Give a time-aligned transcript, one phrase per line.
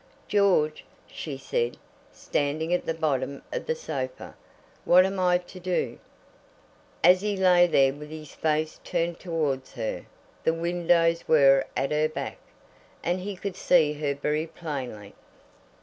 [0.27, 1.77] "George," she said,
[2.11, 4.33] standing at the bottom of the sofa,
[4.83, 5.99] "what am I to do?"
[7.03, 10.07] As he lay there with his face turned towards her,
[10.43, 12.39] the windows were at her back,
[13.03, 15.13] and he could see her very plainly.